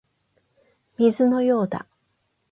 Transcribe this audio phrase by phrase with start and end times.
[0.97, 1.85] 水のようだ